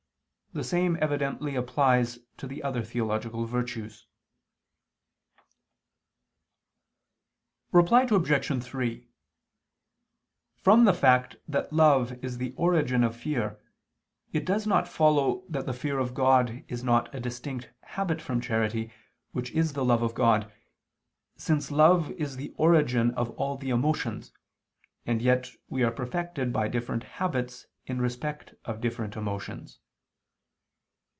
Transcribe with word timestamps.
The 0.53 0.65
same 0.65 0.97
evidently 0.99 1.55
applies 1.55 2.19
to 2.35 2.45
the 2.45 2.61
other 2.61 2.83
theological 2.83 3.45
virtues. 3.45 4.05
Reply 7.71 8.01
Obj. 8.11 8.61
3: 8.61 9.07
From 10.57 10.83
the 10.83 10.93
fact 10.93 11.37
that 11.47 11.71
love 11.71 12.21
is 12.21 12.37
the 12.37 12.53
origin 12.57 13.01
of 13.05 13.15
fear, 13.15 13.61
it 14.33 14.43
does 14.43 14.67
not 14.67 14.89
follow 14.89 15.45
that 15.47 15.65
the 15.65 15.71
fear 15.71 15.99
of 15.99 16.13
God 16.13 16.65
is 16.67 16.83
not 16.83 17.15
a 17.15 17.21
distinct 17.21 17.69
habit 17.83 18.21
from 18.21 18.41
charity 18.41 18.91
which 19.31 19.51
is 19.51 19.71
the 19.71 19.85
love 19.85 20.01
of 20.01 20.13
God, 20.13 20.51
since 21.37 21.71
love 21.71 22.11
is 22.19 22.35
the 22.35 22.53
origin 22.57 23.11
of 23.11 23.29
all 23.39 23.55
the 23.55 23.69
emotions, 23.69 24.33
and 25.05 25.21
yet 25.21 25.49
we 25.69 25.81
are 25.81 25.91
perfected 25.91 26.51
by 26.51 26.67
different 26.67 27.03
habits 27.03 27.67
in 27.85 28.01
respect 28.01 28.53
of 28.65 28.81
different 28.81 29.15
emotions. 29.15 29.79